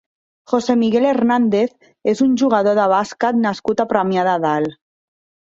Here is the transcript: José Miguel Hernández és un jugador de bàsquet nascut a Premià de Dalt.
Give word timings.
José 0.51 0.75
Miguel 0.83 1.03
Hernández 1.09 1.75
és 2.13 2.23
un 2.25 2.33
jugador 2.43 2.79
de 2.81 2.87
bàsquet 2.95 3.39
nascut 3.45 3.85
a 3.85 3.89
Premià 3.93 4.27
de 4.31 4.35
Dalt. 4.49 4.77